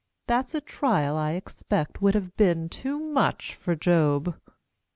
[0.25, 4.35] That's a trial, I expect, Would have been too much for Job!